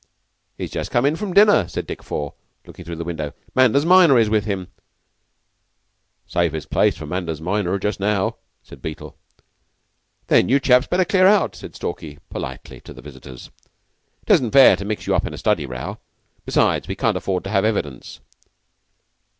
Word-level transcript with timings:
"He's 0.57 0.71
just 0.71 0.89
come 0.89 1.05
in 1.05 1.15
from 1.15 1.31
dinner," 1.35 1.67
said 1.67 1.85
Dick 1.85 2.01
Four, 2.01 2.33
looking 2.65 2.83
through 2.83 2.95
the 2.95 3.03
window. 3.03 3.33
"Manders 3.53 3.85
minor 3.85 4.17
is 4.17 4.31
with 4.31 4.45
him." 4.45 4.69
"'Safest 6.25 6.71
place 6.71 6.97
for 6.97 7.05
Manders 7.05 7.39
minor 7.39 7.77
just 7.77 7.99
now," 7.99 8.37
said 8.63 8.81
Beetle. 8.81 9.15
"Then 10.25 10.49
you 10.49 10.59
chaps 10.59 10.85
had 10.85 10.89
better 10.89 11.05
clear 11.05 11.27
out," 11.27 11.55
said 11.55 11.75
Stalky 11.75 12.17
politely 12.31 12.81
to 12.81 12.93
the 12.93 13.03
visitors. 13.03 13.51
"'Tisn't 14.25 14.53
fair 14.53 14.75
to 14.75 14.85
mix 14.85 15.05
you 15.05 15.13
up 15.13 15.27
in 15.27 15.35
a 15.35 15.37
study 15.37 15.67
row. 15.67 15.99
Besides, 16.45 16.87
we 16.87 16.95
can't 16.95 17.15
afford 17.17 17.43
to 17.43 17.51
have 17.51 17.63
evidence." 17.63 18.21